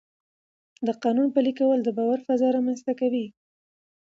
د 0.87 0.89
قانون 1.03 1.27
پلي 1.35 1.53
کول 1.59 1.79
د 1.83 1.89
باور 1.97 2.19
فضا 2.27 2.47
رامنځته 2.55 2.93
کوي 2.99 3.25